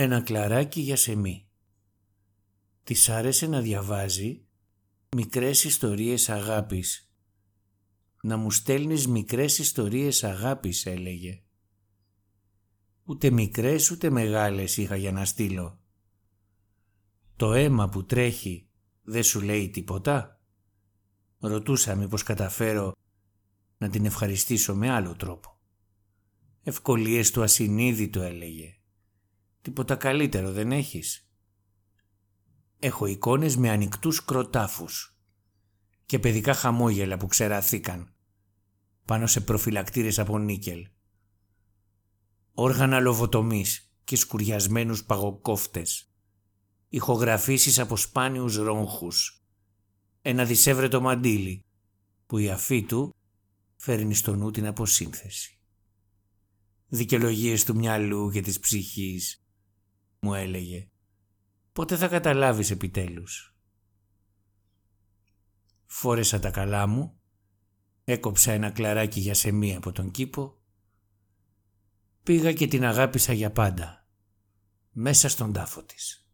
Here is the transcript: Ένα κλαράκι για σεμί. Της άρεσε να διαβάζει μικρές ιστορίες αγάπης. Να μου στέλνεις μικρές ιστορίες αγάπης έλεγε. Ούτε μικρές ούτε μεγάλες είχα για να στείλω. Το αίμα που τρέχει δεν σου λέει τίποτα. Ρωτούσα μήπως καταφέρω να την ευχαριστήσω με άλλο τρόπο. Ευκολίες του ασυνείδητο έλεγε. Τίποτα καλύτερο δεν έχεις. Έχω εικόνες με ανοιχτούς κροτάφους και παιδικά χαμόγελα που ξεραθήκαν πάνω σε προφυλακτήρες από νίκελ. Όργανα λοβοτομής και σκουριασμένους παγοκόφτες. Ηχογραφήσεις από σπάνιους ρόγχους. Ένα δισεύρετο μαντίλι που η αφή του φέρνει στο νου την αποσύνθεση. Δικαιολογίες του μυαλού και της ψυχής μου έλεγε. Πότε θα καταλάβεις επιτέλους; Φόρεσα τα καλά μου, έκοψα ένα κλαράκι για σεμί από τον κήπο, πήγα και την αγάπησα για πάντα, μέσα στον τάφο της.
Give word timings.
Ένα 0.00 0.20
κλαράκι 0.20 0.80
για 0.80 0.96
σεμί. 0.96 1.48
Της 2.84 3.08
άρεσε 3.08 3.46
να 3.46 3.60
διαβάζει 3.60 4.46
μικρές 5.16 5.64
ιστορίες 5.64 6.28
αγάπης. 6.28 7.12
Να 8.22 8.36
μου 8.36 8.50
στέλνεις 8.50 9.06
μικρές 9.06 9.58
ιστορίες 9.58 10.24
αγάπης 10.24 10.86
έλεγε. 10.86 11.42
Ούτε 13.04 13.30
μικρές 13.30 13.90
ούτε 13.90 14.10
μεγάλες 14.10 14.76
είχα 14.76 14.96
για 14.96 15.12
να 15.12 15.24
στείλω. 15.24 15.80
Το 17.36 17.52
αίμα 17.52 17.88
που 17.88 18.04
τρέχει 18.04 18.68
δεν 19.02 19.22
σου 19.22 19.40
λέει 19.40 19.70
τίποτα. 19.70 20.40
Ρωτούσα 21.38 21.94
μήπως 21.94 22.22
καταφέρω 22.22 22.92
να 23.78 23.88
την 23.88 24.04
ευχαριστήσω 24.04 24.74
με 24.74 24.90
άλλο 24.90 25.16
τρόπο. 25.16 25.58
Ευκολίες 26.62 27.30
του 27.30 27.42
ασυνείδητο 27.42 28.22
έλεγε. 28.22 28.77
Τίποτα 29.62 29.96
καλύτερο 29.96 30.52
δεν 30.52 30.72
έχεις. 30.72 31.28
Έχω 32.78 33.06
εικόνες 33.06 33.56
με 33.56 33.70
ανοιχτούς 33.70 34.24
κροτάφους 34.24 35.18
και 36.06 36.18
παιδικά 36.18 36.54
χαμόγελα 36.54 37.16
που 37.16 37.26
ξεραθήκαν 37.26 38.12
πάνω 39.04 39.26
σε 39.26 39.40
προφυλακτήρες 39.40 40.18
από 40.18 40.38
νίκελ. 40.38 40.88
Όργανα 42.52 43.00
λοβοτομής 43.00 43.92
και 44.04 44.16
σκουριασμένους 44.16 45.04
παγοκόφτες. 45.04 46.12
Ηχογραφήσεις 46.88 47.78
από 47.78 47.96
σπάνιους 47.96 48.56
ρόγχους. 48.56 49.44
Ένα 50.22 50.44
δισεύρετο 50.44 51.00
μαντίλι 51.00 51.64
που 52.26 52.38
η 52.38 52.50
αφή 52.50 52.82
του 52.82 53.14
φέρνει 53.76 54.14
στο 54.14 54.34
νου 54.36 54.50
την 54.50 54.66
αποσύνθεση. 54.66 55.58
Δικαιολογίες 56.86 57.64
του 57.64 57.76
μυαλού 57.76 58.30
και 58.30 58.40
της 58.40 58.60
ψυχής 58.60 59.42
μου 60.20 60.34
έλεγε. 60.34 60.88
Πότε 61.72 61.96
θα 61.96 62.08
καταλάβεις 62.08 62.70
επιτέλους; 62.70 63.56
Φόρεσα 65.86 66.38
τα 66.38 66.50
καλά 66.50 66.86
μου, 66.86 67.20
έκοψα 68.04 68.52
ένα 68.52 68.70
κλαράκι 68.70 69.20
για 69.20 69.34
σεμί 69.34 69.76
από 69.76 69.92
τον 69.92 70.10
κήπο, 70.10 70.58
πήγα 72.22 72.52
και 72.52 72.66
την 72.66 72.84
αγάπησα 72.84 73.32
για 73.32 73.52
πάντα, 73.52 74.08
μέσα 74.90 75.28
στον 75.28 75.52
τάφο 75.52 75.84
της. 75.84 76.27